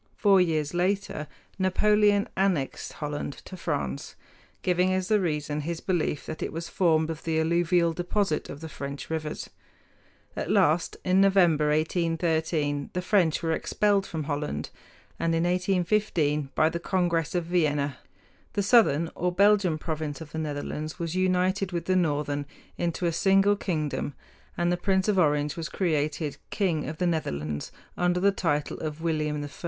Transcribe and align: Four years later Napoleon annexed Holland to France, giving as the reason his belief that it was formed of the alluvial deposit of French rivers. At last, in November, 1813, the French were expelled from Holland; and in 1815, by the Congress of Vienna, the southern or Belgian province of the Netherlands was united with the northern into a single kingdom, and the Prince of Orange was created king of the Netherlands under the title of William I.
Four 0.15 0.41
years 0.41 0.73
later 0.73 1.27
Napoleon 1.59 2.27
annexed 2.35 2.93
Holland 2.93 3.33
to 3.45 3.55
France, 3.55 4.15
giving 4.63 4.91
as 4.91 5.09
the 5.09 5.19
reason 5.19 5.61
his 5.61 5.79
belief 5.79 6.25
that 6.25 6.41
it 6.41 6.51
was 6.51 6.67
formed 6.69 7.11
of 7.11 7.23
the 7.23 7.39
alluvial 7.39 7.93
deposit 7.93 8.49
of 8.49 8.63
French 8.71 9.11
rivers. 9.11 9.51
At 10.35 10.49
last, 10.49 10.97
in 11.05 11.21
November, 11.21 11.67
1813, 11.69 12.89
the 12.93 13.01
French 13.03 13.43
were 13.43 13.51
expelled 13.51 14.07
from 14.07 14.23
Holland; 14.23 14.71
and 15.19 15.35
in 15.35 15.43
1815, 15.43 16.49
by 16.55 16.67
the 16.67 16.79
Congress 16.79 17.35
of 17.35 17.45
Vienna, 17.45 17.99
the 18.53 18.63
southern 18.63 19.11
or 19.13 19.31
Belgian 19.31 19.77
province 19.77 20.19
of 20.19 20.31
the 20.31 20.39
Netherlands 20.39 20.97
was 20.97 21.13
united 21.15 21.71
with 21.71 21.85
the 21.85 21.95
northern 21.95 22.47
into 22.75 23.05
a 23.05 23.11
single 23.13 23.55
kingdom, 23.55 24.15
and 24.57 24.71
the 24.71 24.77
Prince 24.77 25.07
of 25.07 25.19
Orange 25.19 25.55
was 25.55 25.69
created 25.69 26.37
king 26.49 26.89
of 26.89 26.97
the 26.97 27.05
Netherlands 27.05 27.71
under 27.95 28.19
the 28.19 28.31
title 28.31 28.79
of 28.79 29.03
William 29.03 29.43
I. 29.45 29.49